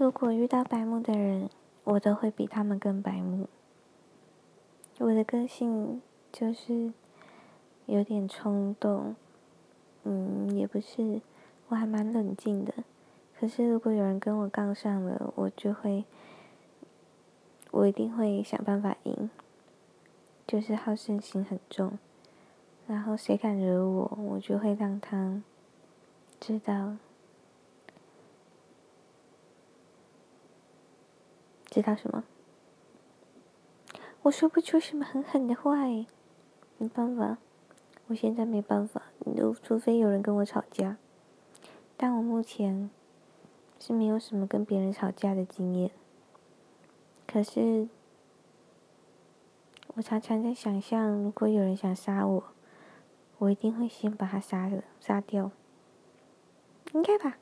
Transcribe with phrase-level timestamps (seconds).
[0.00, 1.50] 如果遇到白目的人，
[1.84, 3.50] 我都会比他们更白目。
[4.96, 6.00] 我的个性
[6.32, 6.94] 就是
[7.84, 9.14] 有点冲动，
[10.04, 11.20] 嗯，也不是，
[11.68, 12.72] 我还蛮冷静的。
[13.38, 16.06] 可是如果有人跟我杠上了，我就会，
[17.70, 19.28] 我一定会想办法赢。
[20.46, 21.98] 就是好胜心很重，
[22.86, 25.42] 然后谁敢惹我，我就会让他
[26.40, 26.96] 知道。
[31.70, 32.24] 知道什么？
[34.22, 36.06] 我说不出什么狠狠的话诶，
[36.76, 37.38] 没办法，
[38.08, 39.04] 我现在没办法，
[39.36, 40.98] 都除非有人跟我吵架，
[41.96, 42.90] 但我目前
[43.78, 45.90] 是没有什么跟别人吵架的经验。
[47.26, 47.88] 可是，
[49.94, 52.44] 我常常在想象，如果有人想杀我，
[53.38, 55.50] 我一定会先把他杀了，杀掉，
[56.92, 57.38] 应该吧。